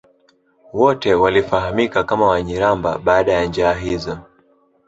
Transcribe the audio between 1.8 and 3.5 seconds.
kama Wanyiramba baada ya